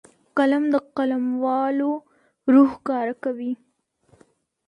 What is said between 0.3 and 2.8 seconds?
قلم د قلموالو روح